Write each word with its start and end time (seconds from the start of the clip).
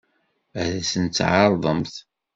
Ad 0.61 0.73
sent-tt-tɛeṛḍemt? 0.91 1.95